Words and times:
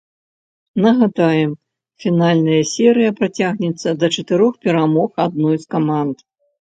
Нагадаем, 0.83 1.49
фінальная 2.05 2.57
серыя 2.69 3.11
працягнецца 3.19 3.89
да 4.05 4.09
чатырох 4.15 4.53
перамог 4.69 5.09
адной 5.27 5.55
з 5.67 5.71
каманд. 5.75 6.17